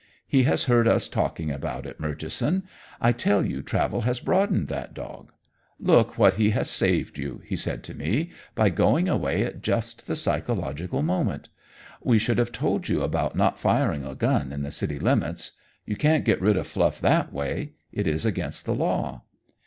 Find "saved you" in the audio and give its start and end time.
6.71-7.39